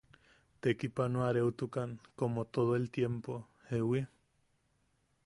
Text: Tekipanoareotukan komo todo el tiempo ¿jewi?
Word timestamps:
Tekipanoareotukan 0.61 1.89
komo 2.17 2.43
todo 2.53 2.75
el 2.75 2.89
tiempo 2.89 3.47
¿jewi? 3.69 4.07